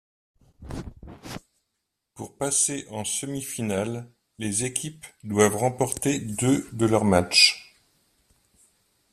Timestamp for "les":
4.39-4.63